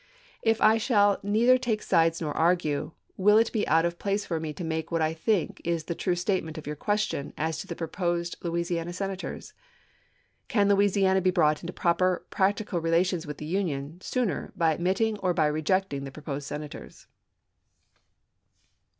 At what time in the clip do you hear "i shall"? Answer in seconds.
0.61-1.19